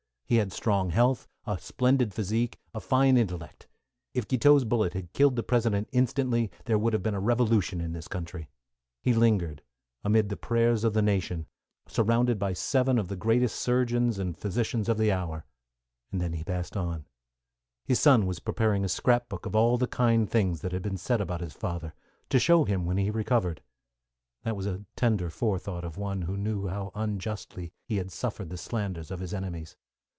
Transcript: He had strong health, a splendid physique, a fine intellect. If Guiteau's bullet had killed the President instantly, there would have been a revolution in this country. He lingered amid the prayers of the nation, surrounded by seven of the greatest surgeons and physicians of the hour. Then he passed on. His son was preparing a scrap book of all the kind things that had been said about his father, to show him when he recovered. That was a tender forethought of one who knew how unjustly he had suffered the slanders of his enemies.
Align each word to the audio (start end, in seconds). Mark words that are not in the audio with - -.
He 0.25 0.37
had 0.37 0.53
strong 0.53 0.91
health, 0.91 1.27
a 1.45 1.57
splendid 1.59 2.13
physique, 2.13 2.57
a 2.73 2.79
fine 2.79 3.17
intellect. 3.17 3.67
If 4.13 4.29
Guiteau's 4.29 4.63
bullet 4.63 4.93
had 4.93 5.11
killed 5.11 5.35
the 5.35 5.43
President 5.43 5.89
instantly, 5.91 6.49
there 6.63 6.77
would 6.77 6.93
have 6.93 7.03
been 7.03 7.13
a 7.13 7.19
revolution 7.19 7.81
in 7.81 7.91
this 7.91 8.07
country. 8.07 8.47
He 9.01 9.13
lingered 9.13 9.61
amid 10.05 10.29
the 10.29 10.37
prayers 10.37 10.85
of 10.85 10.93
the 10.93 11.01
nation, 11.01 11.47
surrounded 11.85 12.39
by 12.39 12.53
seven 12.53 12.97
of 12.97 13.09
the 13.09 13.17
greatest 13.17 13.59
surgeons 13.59 14.17
and 14.19 14.37
physicians 14.37 14.87
of 14.87 14.97
the 14.97 15.11
hour. 15.11 15.43
Then 16.13 16.31
he 16.31 16.45
passed 16.45 16.77
on. 16.77 17.03
His 17.83 17.99
son 17.99 18.25
was 18.25 18.39
preparing 18.39 18.85
a 18.85 18.87
scrap 18.87 19.27
book 19.27 19.45
of 19.45 19.53
all 19.53 19.77
the 19.77 19.85
kind 19.85 20.29
things 20.29 20.61
that 20.61 20.71
had 20.71 20.81
been 20.81 20.95
said 20.95 21.19
about 21.19 21.41
his 21.41 21.53
father, 21.55 21.93
to 22.29 22.39
show 22.39 22.63
him 22.63 22.85
when 22.85 22.95
he 22.95 23.11
recovered. 23.11 23.61
That 24.43 24.55
was 24.55 24.65
a 24.65 24.85
tender 24.95 25.29
forethought 25.29 25.83
of 25.83 25.97
one 25.97 26.21
who 26.21 26.37
knew 26.37 26.67
how 26.67 26.93
unjustly 26.95 27.73
he 27.83 27.97
had 27.97 28.13
suffered 28.13 28.49
the 28.49 28.55
slanders 28.55 29.11
of 29.11 29.19
his 29.19 29.33
enemies. 29.33 29.75